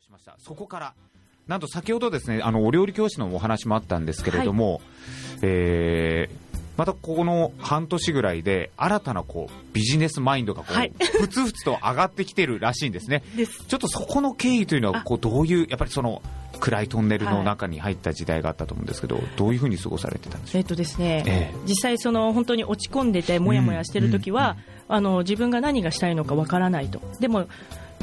[0.00, 0.34] としました。
[0.38, 0.94] そこから
[1.46, 4.80] なんと先ほどですねあのお料理教室のお話もあったんですけれども、
[5.42, 10.92] えーまたこの半年ぐらいで新たなこうビジネスマインドがこう、はい。
[10.98, 13.22] ふつふつと上がってきてるらしいんですね。
[13.68, 15.02] ちょっとそこの経緯というのはあ。
[15.02, 16.22] こうどういうやっぱりその
[16.58, 21.54] 暗いトンネルの中に入った時代があったと思うんですけど、どういうふうに過ごされてたんでしょえっとですね、ええ。
[21.66, 24.56] 実際その本当に落ち込んでてもやもやしてる時は、
[24.88, 27.02] あの自分が何がしたいのかわからないと。
[27.20, 27.46] でも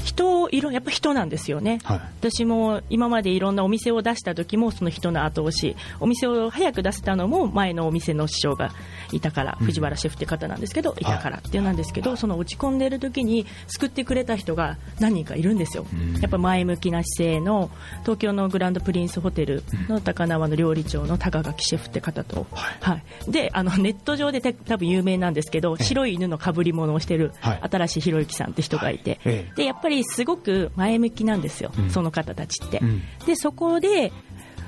[0.07, 1.87] 人いろやっぱ人なんですよね、う。
[1.87, 2.01] はい。
[2.19, 5.75] 私も今までいろんなお店を出した時もその人の後押し。
[5.99, 8.71] お店を早く出せたのも前のお店の師匠が
[9.11, 9.65] いたから、うん。
[9.67, 11.03] 藤原シェフって方なんですけどい。
[11.03, 16.21] たからっていうなんですけど、その落ち込んでる時に救ってくれた人が何人かいるんですよ、うん。
[16.21, 17.69] やっぱ前向きな姿勢の
[18.01, 22.77] 東京のグランドプリンスホテルの高輪の料理長の高垣シェフって方と、はい。
[22.79, 25.83] はい、であのネット上でて多分有名なんですけどええ。
[25.83, 27.59] 白い犬のかぶり物をしてるはい。
[27.69, 29.53] 新しいひろゆきさんって人がいて、ええ。
[29.55, 31.89] でやっぱりすごく前向きなんですよ、うん。
[31.89, 32.79] その方たちって。
[32.79, 33.01] うん。
[33.25, 34.11] でそこで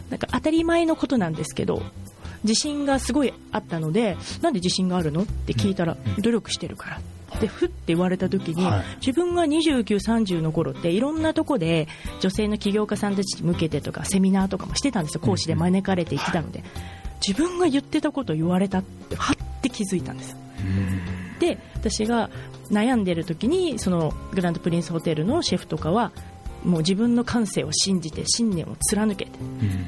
[0.09, 1.81] なんか当たり前のことなんですけど
[2.43, 6.21] 自信がすごいあったのでなんで自信があるのって聞いたら、うん。
[6.21, 7.01] 努力してるから。
[7.39, 8.83] でふって言われた時に、はい。
[9.05, 11.87] 自分が29、30の頃っていろんなとこで
[12.19, 15.21] 女性の起業家さんたちに向けてとかセミナーとかもしてたんですよ。
[15.21, 16.63] 講師で招かれて行ってたので、
[17.25, 20.35] 自分が言ってたことを言われたってはって気づいたんです
[21.39, 22.29] で私が
[22.69, 26.11] 悩んでる時にそのグランドプリンスホテルのシェフとかは
[26.63, 29.31] もう自分の感性を信じて信念を貫けて、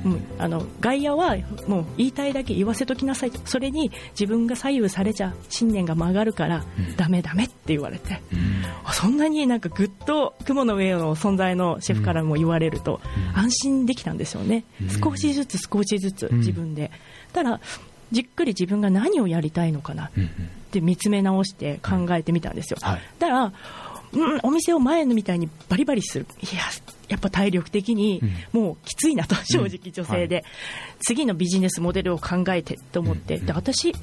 [0.06, 0.24] うん。
[0.38, 1.36] あの外野は
[1.68, 3.40] もう言いたいだけ言わせときなさいと。
[3.46, 6.96] それに自分が左右されちゃ信念が曲がるから、うん。
[6.96, 8.64] ダメダメって言われてうん。
[8.86, 13.02] あそんなになんかぐっと雲の上の存在のシェフからも言われると
[13.34, 13.40] うん。
[13.40, 14.90] 安心できたんですよね、うん。
[14.90, 16.38] 少しずつ少しずつうん。
[16.38, 16.90] 自分で、
[17.34, 17.60] ただ
[18.12, 20.10] じっくり自分が何をやりたいのかな。
[20.18, 20.30] うん
[20.72, 23.02] って見つめ直して考えてみたんですよ、はい。
[23.20, 23.54] だから、
[24.14, 26.26] うん、お店を前のみたいにバリバリする。
[26.42, 26.62] いや
[27.10, 28.22] やっぱ体力的に
[28.54, 30.46] もうきついなと、正直女性で、
[31.02, 33.46] 次のビジネスモデルを考えてと思って、うん。
[33.46, 33.94] で私ん？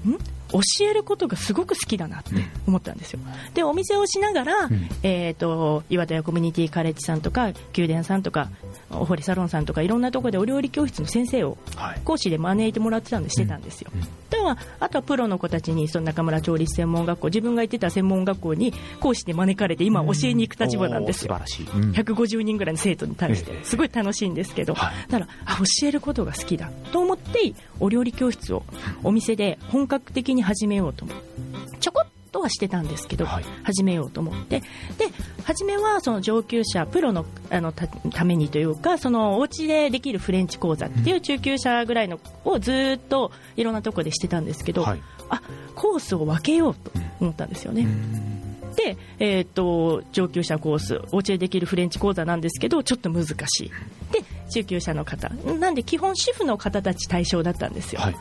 [0.51, 0.61] 教
[0.91, 2.33] えることがすごく好きだなって
[2.67, 3.21] 思ったんですよ。
[3.55, 4.89] でお店をしながら、ん。
[5.03, 8.51] えー、と岩田屋コミュニティカレッジさんとか宮殿さんとか
[8.91, 12.01] お堀サロンさんとかいろんなところでお料理教室の先生をはい。
[12.05, 13.91] 講師で招いてもらってたんでしてたんですよ、
[14.81, 21.81] あとはプロの子たちにその中村調理師専門学校自分が行ってた専門学校に講師で招かれて今教えに行く立場なんですよ、素晴らしい。
[21.81, 28.63] うん150人ぐらいの生徒に対してええすごい楽しいんですけど、はいだからあ教えることが好きだと思ってお料理教室を
[29.03, 31.17] お店で本格的に始めようと思う。
[31.81, 33.45] ちょこっとはしてたんですけど、はい。
[33.65, 34.61] 始めようと思って。
[34.61, 35.07] で
[35.49, 45.03] 初めはその上級者プロのあのたためにというかそのお家でできるフレンチ講座っていう中級者ぐらいのをずーっといろんなところでしてたんですけど、はい。
[45.31, 45.41] あ
[45.75, 47.87] コースを分けようと思ったんですよね。
[48.77, 53.71] で、えー、と上級者コースお家でできるフレンチ講座なんですけどちょっと難しい。
[54.13, 55.31] で中級者の方。
[55.31, 58.17] なんで基本主婦の方たち対象だったんですよ、はい。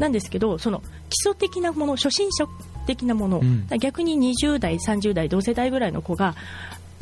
[0.00, 2.46] なんですけどその基礎的なもの初心者
[2.82, 3.66] 的なもの、うん。
[3.78, 6.34] 逆に20代30代同世代ぐらいの子が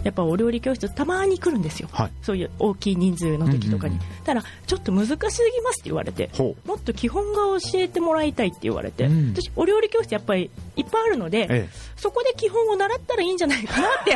[0.04, 2.10] やっぱお料理教室たまに来るんですよ、はい。
[2.22, 9.34] そういう大きい人数の時とかに、うんうんたらちょっと難しすぎますって言われてほもっと基本が教えてもらいたいって言われて、うん。
[9.34, 14.12] 私お料理教室やっぱりいっぱいあるので、えそこで基本を習ったらいいんじゃないかなって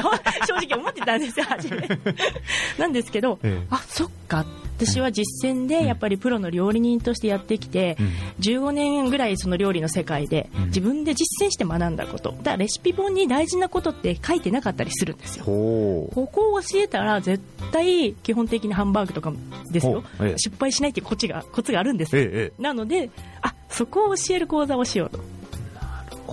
[0.47, 1.89] 正直思ってたんですよ、初め。
[2.79, 3.67] なんですけど、ええ。
[3.71, 4.45] あそっか、
[4.77, 8.07] 私は実践でやっぱりプロの料理人としてやってきて、うん。
[8.41, 10.65] 15年ぐらいその料理の世界でうん。
[10.67, 15.45] 自分で実践して学んだこと、だレシピ本に大事なことって書いてなかったりするんですよ。
[15.45, 17.43] ここを教えたら絶
[17.73, 19.33] 対基本的にハンバーグとか
[19.71, 20.05] ですよ、
[20.37, 22.53] 失敗しないっていうコツがコツがあるんです。
[22.59, 23.11] なので、
[23.43, 25.21] あそこを教える講座をしようと。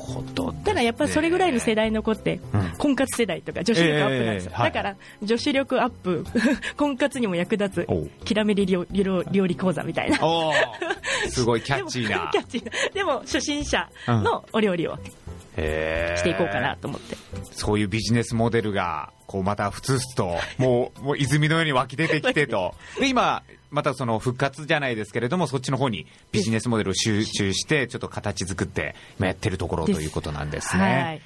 [0.10, 0.14] え。
[0.14, 0.54] ほど。
[0.64, 2.72] ただやっぱりそれぐらいの世代の子って、うん。
[2.78, 4.72] 婚活世代とか女子力アップなんですよ、ええはい。
[4.72, 6.26] だから女子力アップ
[6.78, 7.88] 婚活にも役立つ
[8.26, 10.18] きらめり料理講座みたいな。
[11.30, 12.10] すごいキャッチーな。
[12.14, 12.38] でもキ。
[12.38, 12.72] ャッチーな。
[12.94, 14.98] でも初心者のお料理を
[15.56, 17.16] していこうかなと思って、
[17.52, 22.76] そういうビジネスモデルが、こうまたふつふつと、もう、 もう泉のように湧き出てきてと。
[23.00, 30.84] で、今、またその復活じゃないですけれども、そっちの方にビジネスモデルを集中して、ちょっと形作って、今やってるところということなんですね。
[30.84, 31.22] はい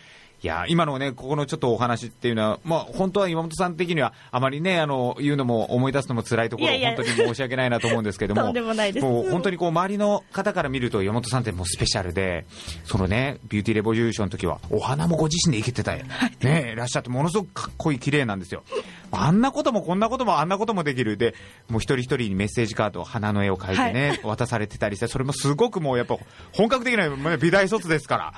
[0.45, 6.95] いや今のね、ここのちょっとお話っていうのは、まあ、本当は岩本さん的には、あまりね、あの言うのも思い出すのも辛いところ、いやいや。
[6.95, 9.03] 本当に申し訳ないなと思うんですけども、 でもないです。
[9.03, 12.45] もう本当にこう周りの方から見ると、岩本さんってもうスペシャルで、
[12.83, 16.03] そのね、ビューティーレボリューションの時は、お花もご自身で生けてたよ、
[16.41, 18.61] ね、いらっしゃって、ものすごくかっこいい、綺麗なんですよ。
[19.09, 21.17] あんなこともこんなこともあんなこともできる。
[21.17, 21.33] で
[21.69, 26.17] もう一人一人にメッセージカード花の絵を描いてね、渡されてたりしてそれもすごくもうやっぱ
[26.53, 28.33] 本格的なまあ美大卒ですから。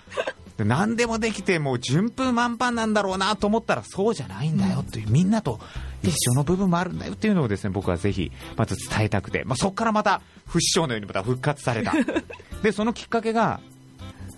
[0.57, 5.59] で何でもできてもう順風満帆なんだろうなと思ったらそうじゃないんだよという、みんなと
[6.03, 11.93] 一緒の部分もあるんだよっていうのをですね僕はぜひまず伝えたくて、まあ、そこからまた不死鳥のようにまた復活された。
[12.61, 13.59] でそのきっかけが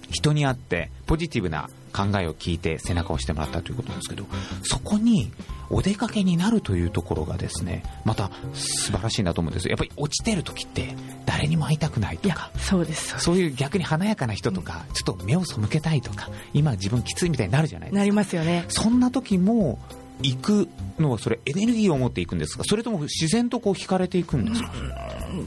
[0.10, 4.26] 人に会ってポジティブな考えを聞いて背中を押してもらったということなんですけど
[4.64, 5.32] そこに
[5.70, 9.70] お出かけになるというところがですねまた素晴らしいなと思うんです。
[9.70, 10.96] やっぱり落ちてる時って
[11.26, 12.52] 誰にも会いたくないとか。
[12.58, 13.20] そうです。
[13.20, 18.00] そういう逆に華やかな人とか、ちょっと目を背けたいとか今自分きついみたいになるじゃないですか。
[18.00, 18.66] なりますよね。
[18.70, 19.80] そんな時も
[20.22, 20.68] 行く
[20.98, 22.64] のはそれエネルギーを持っていくんですか？
[22.66, 24.72] それとも自然とこう惹かれていくんですか、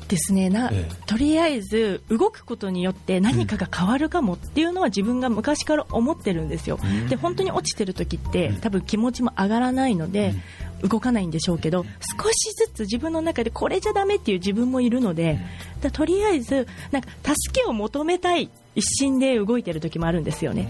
[0.09, 0.49] ですね。
[0.49, 0.95] な、ええ。
[1.07, 7.09] とりあえず動くことによって何かが変わるかもっていうのは自分が昔から思ってるんですよ、うん。
[7.09, 8.61] で本当に落ちてる時ってうん。
[8.61, 10.35] 多分気持ちも上がらないので、
[10.83, 11.85] 動かないんでしょうけど
[12.21, 15.39] 少しずつ自分の中でこれじゃダメっていう自分もいるので、
[15.81, 20.67] だとりあえずなんか助けを求めたい一心で動いてる時もあるんですよね、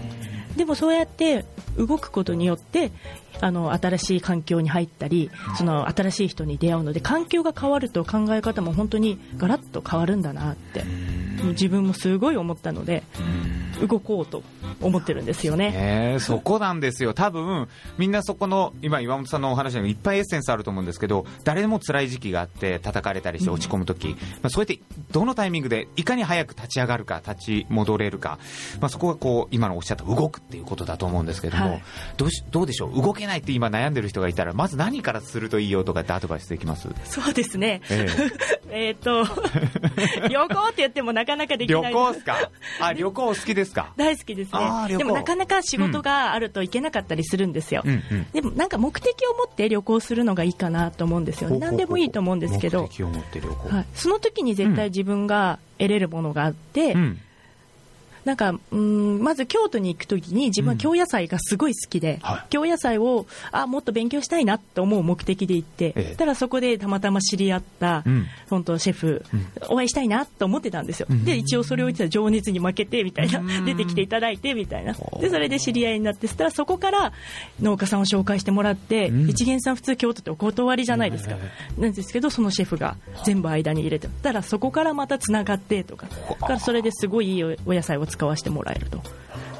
[0.57, 1.45] でもそうやって
[1.77, 2.91] 動くことによって
[3.41, 10.83] あの新しい環境に入ったりその新しい人に出会うので環境が変わると考え方も本当にガラッと変わるんだなって
[11.51, 13.03] 自分もすごい思ったので
[13.87, 14.43] 動こうと
[14.81, 15.69] 思ってるんですよね。
[15.71, 16.13] ね。
[16.15, 17.67] えそこなんですよ、多分
[17.97, 24.79] みんなそこの、今、岩本さんのお話にもいっぱいエッセンスあると思うんですけど、誰でも辛い時期があって、叩かれたりして落ち込むとき、まあ、そうやって
[25.11, 28.39] どのタイミングでいかに早く立ち上がるか、立ち戻れるか、
[28.81, 31.83] まあ、そこがこう今のおっしゃった動くっていうことだと思うんですけども、はい。
[32.17, 36.87] どうしどうでしょう、動けないって今悩んでる人がいたら、まず何からするといいよとかってアドバイスできます？
[37.05, 37.81] そうですね。
[37.89, 38.07] え
[38.71, 38.91] え。
[38.91, 39.23] っ と、
[40.29, 41.93] 旅行って言ってもなかなかでき旅ない。
[41.93, 42.49] 行っすか？
[42.79, 43.93] あ、旅行好きですか？
[43.95, 44.97] 大好きですあー旅行ね。
[44.97, 47.81] でもなかなか仕事があると行けなかったりするんですよ。
[47.85, 51.59] うんうんでもなんか目的を持って旅行するのがいいかなと思うんですよね。
[51.59, 52.89] 何でもいいと思うんですけど。
[53.69, 57.19] はい、その時に絶対自分が得れるものがあって、うん
[58.25, 62.45] なんか、うん、まず京都に行くときに自分は京野菜がすごい好きで、はい。
[62.49, 66.15] 京野菜をあもっと勉強したいなと思う目的で行って、ええ。
[66.15, 68.25] ただそこでたまたま知り合った、うん。
[68.49, 69.47] 本当シェフ、うん。
[69.69, 71.25] お会いしたいなと思ってたんですよ、うん。
[71.25, 73.65] で一応それを言ってたら情熱に負けてみたいな、うん。
[73.65, 74.95] 出てきていただいてみたいな。
[75.19, 77.13] でそれで知り合いになってそしたらそこから
[77.61, 79.29] 農家さんを紹介してもらって、うん。
[79.29, 81.35] 一元さん普通京都ってお断りじゃないですか、
[81.77, 86.07] えなんですけどそのシェフが全部間に入れてたらそこからまたつながってとか。
[86.07, 89.01] だからそれですごいいいおお野菜を使わせてもらえると。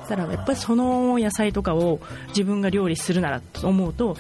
[0.10, 4.18] だからやっぱりその野菜とかを自分が料理するならと思うと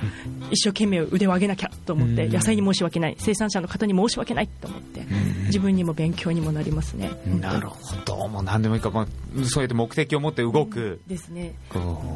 [0.49, 2.33] 一生懸命腕を上げなきゃと思ってうん。
[2.33, 3.15] 野菜に申し訳ない。
[3.19, 4.81] 生産者の方に申し訳ないと思っ
[5.53, 7.11] 自分にも勉強にもなりますね。
[7.39, 9.05] なるほど、もう何でもいいか、まあ、
[9.45, 11.53] そうやって目的を持って動く、ですね。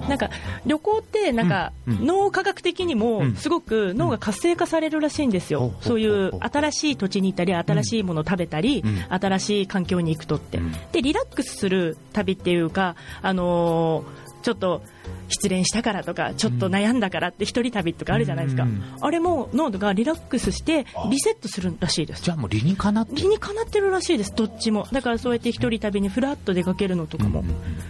[0.09, 0.31] なんか
[0.65, 2.99] 旅行ってなんか脳科学的にうん。
[2.99, 5.75] もすごく脳が活性化されるらしいんですよ。
[5.81, 9.05] そういう新しい土地に行ったり新しいものを食べたりうん。
[9.09, 10.57] 新しい環境に行くとって。
[10.57, 10.71] うん。
[10.91, 14.81] でリラックスする旅っていうかあのーちょっと
[15.27, 18.63] 失恋したからとかちょっと悩んだからって一人旅とかあるじゃないですか。
[18.63, 18.81] うん。
[19.01, 21.09] あれも脳がリラックスしてあ。
[21.11, 22.23] リセットするらしいです。
[22.23, 24.87] じゃあもう理にかなって理にかなってるらしいですどっちも。
[24.93, 27.43] だからそうやって一人旅にフラッと出かけるのとかも、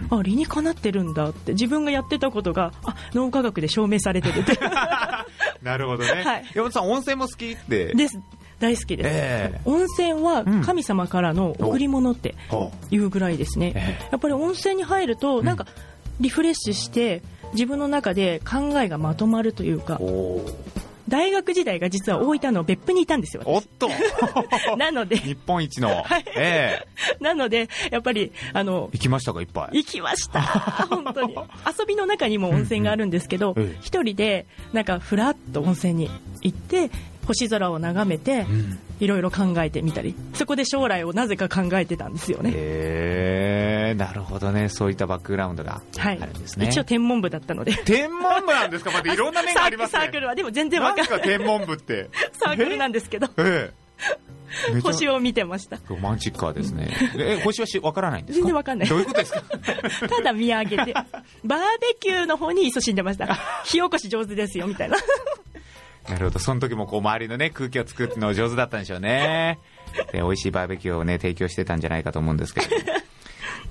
[0.09, 1.51] あ理にかなってるんだって。
[1.51, 4.57] 自分がやってたことがあ脳科学で証明されてるって。
[5.61, 6.45] なるほどね、 はい。
[6.55, 8.19] 山本さん、温泉も好きって、です。
[8.59, 9.61] 大好きです、ええ。
[9.65, 10.61] 温泉はうん。
[10.63, 15.67] 神様からの贈り物ってほいうぐらいですね、えやっぱり温泉に入るとなんか
[16.19, 17.21] リフレッシュして
[17.53, 19.99] 自分の中で考えがまとまるというか
[21.07, 23.89] 大学時代が実は大分の別府にいたんですよおっと。
[24.77, 26.25] なので日本一の、はい。
[26.35, 26.87] ええ。
[27.23, 29.77] なのでやっぱりあの行きましたか、いっぱい。
[29.77, 30.41] 行きました。
[30.89, 31.33] 本当に。
[31.79, 33.77] 遊びの中にも温泉があるんですけどうんうん。
[33.81, 36.09] 人でなんかふらっと温泉に
[36.41, 36.89] 行って
[37.27, 38.79] 星空を眺めてうん。
[38.99, 40.15] いろいろ考えてみたり。
[40.33, 46.17] そこで将来をなぜか考えてたんですよね、ええなるほどね、そういったバックグラウンドがあはい。
[46.19, 46.67] るんですね。
[46.67, 47.73] 一応天文部だったので。
[47.85, 49.99] 天文部なんですか、またいろんな面がありますね。
[50.01, 51.07] サークルはでも全然わかんない。
[51.07, 52.09] か、天文部って。
[52.33, 53.27] サークルなんですけど。
[53.37, 53.71] え
[54.75, 54.79] え。
[54.81, 55.77] 星を見てました。
[55.89, 56.89] ロマンチックカーですね。
[57.17, 58.43] え、星はしわからないんですか？
[58.43, 58.87] 全然わかんない。
[58.89, 59.43] どういうことですか？
[60.09, 60.93] ただ見上げて
[61.43, 63.37] バーベキューの方に勤しんでました。
[63.65, 64.97] 火起こし上手ですよみたいな
[66.09, 69.59] なるほど、その時もこう周りのね、空気を作るの上手だったんでしょうね。
[70.11, 72.67] で、美味しいバーベキューをね、提供してたんじゃないかと思うんですけど。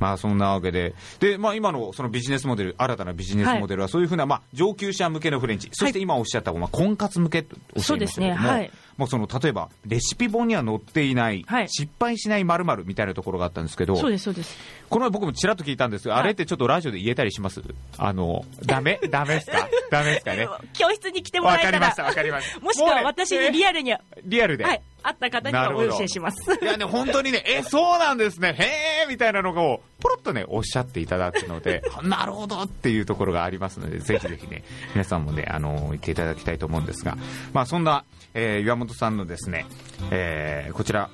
[0.01, 8.71] まあそんなわけで、でまあ、今のそのビジネスモデル、新たなビジネスモデルは、そういうふうな、まあ、上級者向けのフレンチ、そして今おっしゃった、まあ、婚活向けとおっしゃいましたけども、そうですねはい。
[8.97, 11.69] もうその例えば、レシピ本には載っていない、はい。
[11.69, 14.57] 失敗しないまるみたいなところがあったんですけど、そうですそうです。
[14.89, 16.23] この前僕もちらっと聞いたんですけど、はい。
[16.23, 17.63] あれってちょっとラジオで言えたりします？
[17.99, 18.99] あの、ダメ？
[19.11, 19.69] ダメですか？
[19.91, 20.49] ダメですかね？
[20.73, 22.61] 教室に来てもらえたわかりました、わかりました。
[22.65, 24.65] もしくは私にリアアルに、はリアルで。
[24.65, 26.39] い、会った方にはお教えします。
[26.61, 37.17] いやね、本当にね、え、そうなんですね、へーみたいなのを、ポロッとね、おっしゃっていただくので、 なるほどっていうところがありますので、ぜひぜひね、皆さんもね、あの、言っていただきたいと思うんですが、
[37.53, 39.65] まあ、そんな、えー岩本さんのですね、
[40.11, 41.09] えーこちら、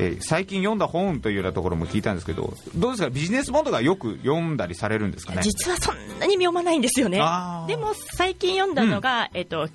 [0.00, 5.42] えー最近読んだ本というようなところも聞いたんですけど、どうですか、ビジネス本とかよく読んだりされるんですかね？
[5.42, 7.18] 実はそんなに読まないんですよね。
[7.66, 9.68] でも最近読んだのが、えっと、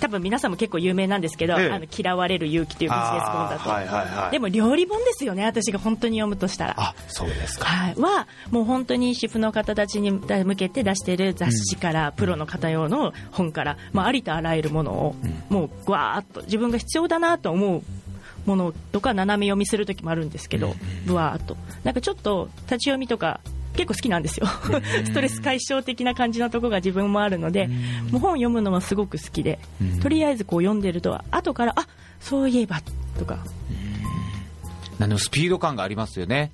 [0.00, 1.70] 多分皆さんも結構有名なんですけど、ええ。
[1.70, 6.74] あの嫌われる勇気というビジネス本だと、はいはいはいでも料理本ですよね、私が本当に読むとしたら。
[6.76, 7.66] あ、そうですか。
[7.66, 15.16] はい、はもう本当に主婦の方たちに向けて出している雑誌から、プロの方用の本から、まあ、ありとあらゆるものを、
[15.48, 17.82] もうぐわーっと自分が必要だなと思う
[18.46, 20.74] ものとか斜め読みする時もあるんですけど、
[21.04, 21.56] ぶわーっと。
[21.84, 23.40] なんかちょっと立ち読みとか
[23.76, 24.46] 結構好きなんですよ。
[25.04, 27.68] ストレス解消的な感じのところが自分もあるので
[28.10, 29.58] もう本読むのはすごく好きで
[30.02, 31.86] とりあえずこう読んでると後からあ
[32.20, 32.80] そういえば
[33.18, 33.38] とか。
[34.98, 36.52] あのスピード感がありますよね、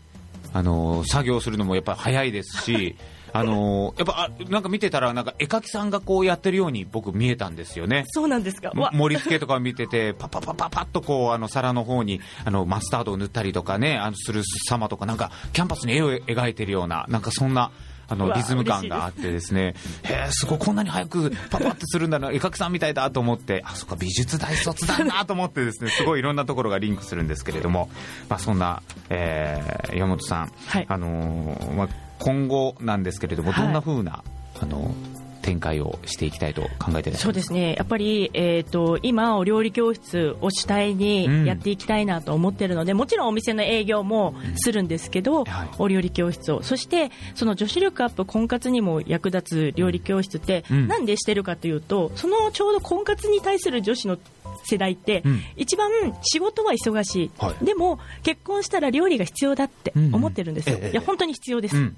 [0.53, 2.97] あの作業するのもやっぱり早いですし、
[3.33, 8.05] あのやっぱあなんか見てたら、なんか絵描きさんがこうやってるように僕、見えたんですよね。
[8.09, 8.73] そうなんですか。
[8.75, 17.71] 盛り付けとか見てて、パッパッパッパッパッとこうあの皿の方にあのマスタードを塗ったりとかね、あのする様とか、なんかキャンパスに絵を描いてるような、なんかそんな。
[18.09, 27.89] あのリズム感があってですね、へえ、すごい、こんなに早くパパってするんだな、絵描きさんみたいだと思って、あ、そっか、美術大卒だなと思ってですね、すごいいろんなところがリンクするんですけれども、
[28.29, 30.87] まあ、そんな、えー山本さん、はい。
[30.89, 31.89] あのーまあ、
[32.23, 33.65] 今後なんですけれども、はい。
[33.65, 34.23] どんな風な、
[34.61, 34.95] あの
[35.43, 45.69] 展開をしていきたいと考えていらっしゃいうですね、やっぱり、えー、と今、お料理教室を主体にやっていきたいなと思ってるので、もちろんお店の営業もするんですけど、はい。
[45.79, 50.89] お料理教室を、そしてその女子力アップ、婚活にも役立つ料理教室って、うん。
[50.89, 54.17] なんでしてるかというと、そのちょうど婚活に対する女子の
[54.65, 55.41] 世代って、うん。
[55.57, 55.91] 一番
[56.23, 57.65] 仕事は忙しい、はい。
[57.65, 60.93] でも結婚したら料理が必要だって思ってるんですよ、うんうんええ。
[60.93, 61.77] いや本当に必要です。
[61.77, 61.97] うん、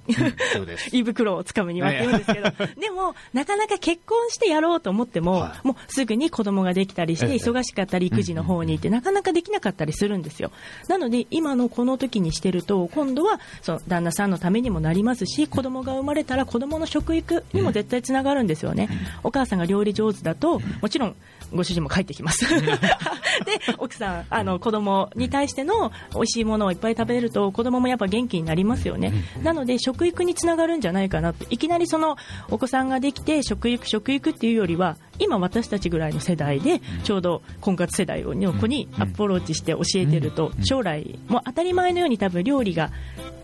[0.67, 0.91] です。
[0.97, 5.67] 胃袋をつかむにはって言うんですけど、 でも、なかなか結婚してやろうと思っても、はい。
[5.67, 10.51] もうすぐに子供ができたりして、ええ忙しかったり、育児の方に行って、なかなかできなかったりするんですよ。
[10.89, 18.89] なので、今のこの時にしてると、今度はその旦那さんのためにもなりますし、子供が生まれたら子供の食育にも絶対つながるんですよね。
[19.23, 21.17] お母さんが料理上手だと、もちろん、
[21.53, 22.34] ご主人も帰ってきます。
[22.43, 29.13] 哈哈 で、奥さん、あの、子供に対しての美味しいものをいっぱい食べると、子供もやっぱ元気になりますよね。
[29.43, 32.17] なので、食育につながるんじゃないかなって、いきなりその、
[32.51, 42.91] お子さんができて、食育、食育っていうよりは、今私たちぐらいの世代で、ちょうど婚活世代の子にアプローチして教えてると、将来、もう当たり前のように多分料理が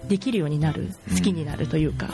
[0.09, 2.09] できるようになる、好きになるというか、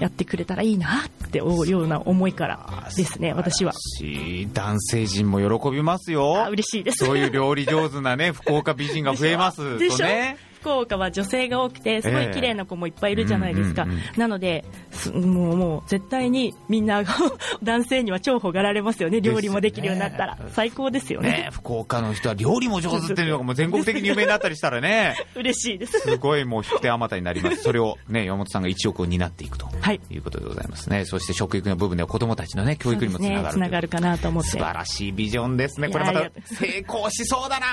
[0.00, 3.72] やってくれたらいいなって思うような思いからですね、私は。
[3.72, 6.48] し男性陣も喜びますよあ。
[6.48, 7.04] 嬉しいです。
[7.16, 9.96] そういう料理上手なね、福岡美人が増えますでしょ？
[9.98, 10.36] とね。
[10.66, 13.82] 福岡は女性が多くて、すごい綺麗な子もいっぱいいるじゃないですか。
[13.82, 17.14] ええうんうんなので、すもう、もう、絶対にみんなが
[17.62, 19.20] 男性には重宝がられますよね。
[19.20, 20.38] 料理もできるようになったら。
[20.52, 21.30] 最高ですよね。
[21.30, 26.00] ね福岡の人は料理も上手っていうのがもう全国的に有名になったりしたらね、 嬉しいです。
[26.00, 27.62] すごいもう引く手あまたになります。
[27.62, 30.00] それをね、 山本さんが一億を担っていくとはい。
[30.10, 31.04] いうことでございますね。
[31.04, 33.52] そして食育の部分では子供たちのね、教育にもつながるという。
[33.52, 34.58] つながるかなと思って素。
[34.58, 35.88] 晴らしいビジョンですね。
[35.88, 37.66] いこれまた成功しそうだな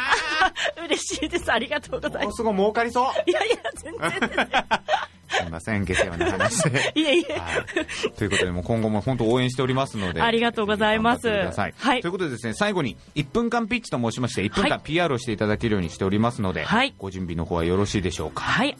[0.85, 1.51] 嬉しいです。
[1.51, 2.25] ありがとうございます。
[2.25, 3.29] もうすごい儲かりそう。
[3.29, 5.37] いやいや、全然です。
[5.37, 6.91] すみません、下世話な話で。
[6.93, 7.33] いえいえ。
[7.33, 11.27] はい、ということで、もう今後も本当応援しておりますので、ありがとうございます。
[11.27, 18.43] はいということでですね、最後に1分間ピッチと申しまして、1分間はい PR をしていただけるようにしておりますので、はいご準備の方はよろしいでしょうか？
[18.43, 18.77] はい。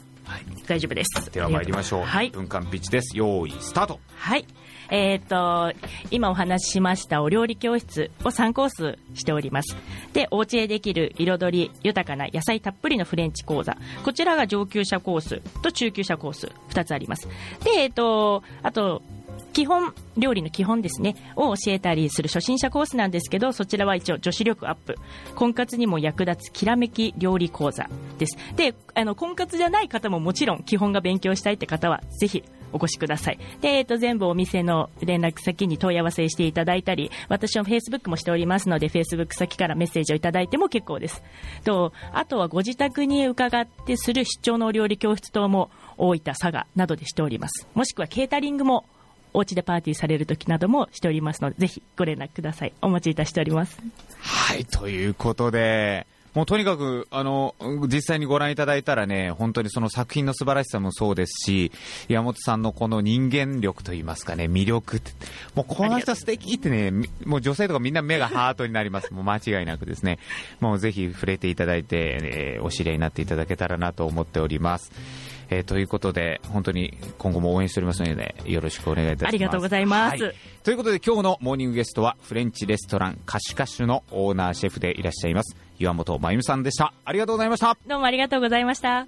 [0.66, 1.30] 大丈夫です。
[1.32, 2.04] では参りましょう。
[2.04, 2.34] はい1。
[2.34, 3.16] 分間ピッチです。
[3.16, 4.00] 用意、スタート。
[4.16, 4.46] はい。
[4.90, 5.72] えっ、と、
[6.10, 9.76] 今お話ししましたお料理教室を3コースしております。
[10.12, 13.76] で、お家でできる彩り豊かな野菜たっぷりのフレンチ講座。
[14.04, 17.28] こちらが上級者コースと中級者コース2つあります。
[17.64, 19.02] で、えっ、と、あと、
[19.54, 24.96] 基本、料理の基本ですね、を教えたりする初心者コースなんですけど、そちらは一応女子力アップ。
[25.36, 27.88] 婚活にも役立つきらめき料理講座
[28.18, 28.36] です。
[28.56, 32.42] で、あの、婚活じゃない方ももちろん基本が勉強したいって方は、ぜひ
[32.74, 33.38] お越しください。
[33.60, 41.22] で、えっ、と、全部お店の連絡先に問い合わせしていただいたり、私は Facebook もしておりますので、Facebook 先からメッセージをいただいても結構です。
[41.64, 47.68] と、あとはご自宅に伺ってする出張のお料理教室等も大分、佐賀などでしております。
[47.74, 48.84] もしくはケータリングも
[49.32, 52.72] お家でパーティーされる時などもしておりますので、ぜひご連絡ください。
[52.82, 53.78] お待ちいたしております。
[54.20, 57.54] はい、ということで、もうとにかく、あの、
[57.86, 61.70] 実際にご覧いただいたらね、本当にその作品の素晴らしさもそうですし、
[62.08, 65.12] 山本さんのこの人間力といいますかね、魅力って、
[65.54, 66.90] もうこの人素敵ってね、
[67.24, 69.14] もう女性とかみんな目がハートになります。
[69.14, 70.18] もう間違いなくですね。
[70.60, 74.90] もうぜひ触れていただいて、えー、お知り合いになっていただけたらなと思っております。
[75.50, 79.28] えー、ということで、本当に今後も応援しておりますので、よろしくお願いいたします。
[79.28, 80.22] ありがとうございます。
[80.22, 86.92] はい、ということで、今日のモーニングゲストは、フレンチレストランカシカシュのオーナーシェフでいらっしゃいます、岩本真由美さんでした。
[87.04, 87.76] ありがとうございました。
[87.86, 89.06] どうもありがとうございました。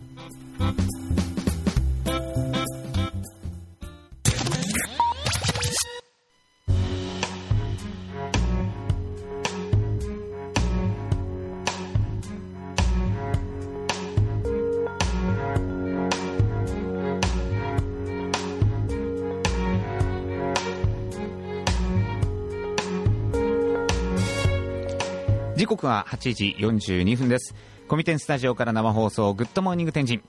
[25.56, 27.54] 時刻は8時42分です。
[27.88, 30.20] コミてんスタジオから生放送 Good Morning 天神。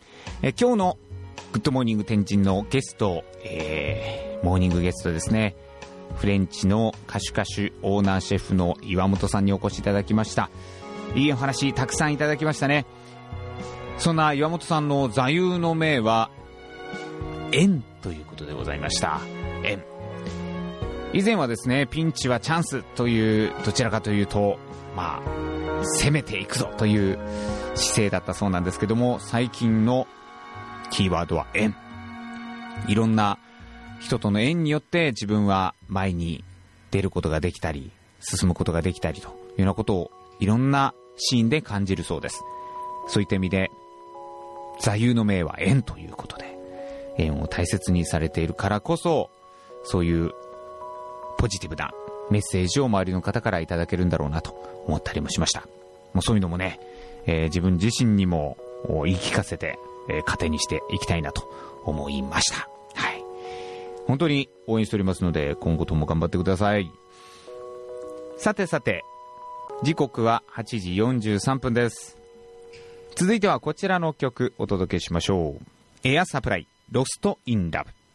[0.42, 0.98] え今日の
[1.52, 5.58] Good Morning 天神のゲスト、えー、モーニングゲストですね。
[6.16, 10.50] フレンチの歌手歌手オーナーシェフの岩本さんにお越しいただきました。
[11.14, 12.86] いいお話たくさんいただきましたね。
[13.98, 16.32] そんな岩本さんの座右の銘は
[17.52, 19.20] 縁ということでございました。
[19.62, 19.84] 縁。
[21.12, 24.58] 以前はですねピンチはチャンスというどちらかというと
[24.98, 27.20] まあ、攻めていくぞという
[27.76, 30.08] 姿勢だったそうなんですけども、最近の
[30.90, 31.76] キーワードは縁。
[32.88, 33.38] いろんな
[34.00, 36.44] 人との縁によって自分は前に
[36.90, 42.42] 出ることができたり、進むことができたりというようなことをいろんなシーンで感じるそうです。
[43.08, 43.70] そういった意味で、
[44.82, 46.58] 座右の銘は縁ということで、
[47.20, 49.30] 縁を大切にされているからこそ、
[49.84, 50.32] そういう
[51.38, 51.92] ポジティブな
[52.30, 55.62] メッセージを周りの方からいただけるんだろうなと思ったりもしました。
[56.14, 56.80] もうそういうのもね、
[57.26, 58.58] えー、自分自身にも
[59.06, 59.78] 言い聞かせて、
[60.10, 61.48] えー、糧にしていきたいなと
[61.86, 62.70] 思いました。
[62.96, 63.24] はい。
[64.08, 66.92] 本当に応援しておりますので、今後とも頑張ってください。
[68.38, 69.04] さてさて、
[69.84, 70.94] 時刻は8時
[71.36, 72.18] 43分です。
[73.16, 75.62] 続いてはこちらの曲お届けしましょう。
[76.04, 78.07] エアサプライ、ロストインラブ。